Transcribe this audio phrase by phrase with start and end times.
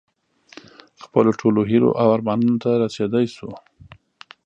[1.03, 3.49] خپلو ټولو هیلو او ارمانونو ته رسېدی شو.